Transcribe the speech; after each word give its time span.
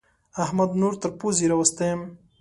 احمد 0.43 0.71
نور 0.81 0.93
تر 1.01 1.09
پوزې 1.19 1.45
راوستی 1.51 1.87
يم. 1.93 2.01